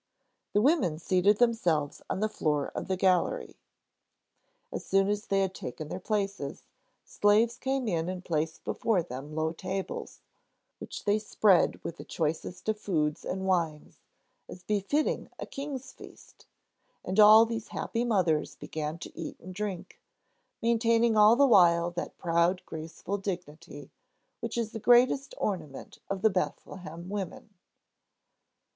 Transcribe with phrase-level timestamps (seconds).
[0.53, 3.55] The women seated themselves on the floor of the gallery.
[4.71, 6.63] As soon as they had taken their places,
[7.05, 10.21] slaves came in and placed before them low tables,
[10.79, 17.45] which they spread with the choicest of foods and wines—as befitting a King's feast—and all
[17.45, 20.01] these happy mothers began to eat and drink,
[20.63, 23.91] maintaining all the while that proud, graceful dignity,
[24.39, 27.53] which is the greatest ornament of the Bethlehem women.